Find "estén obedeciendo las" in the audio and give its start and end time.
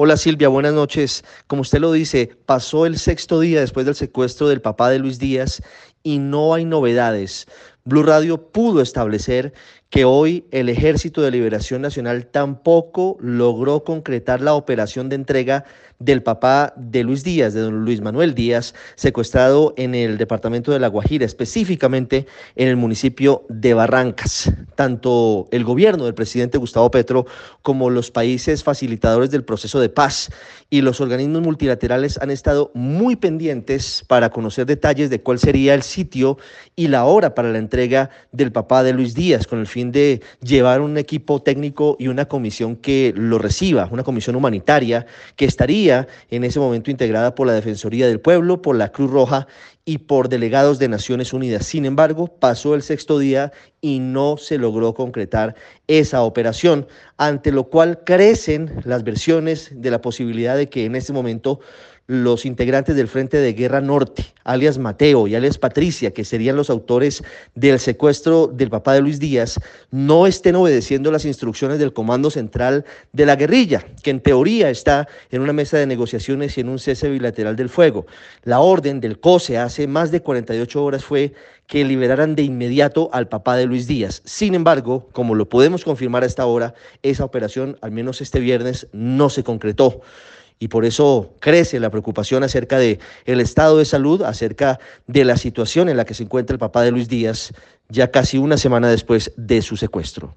70.26-71.26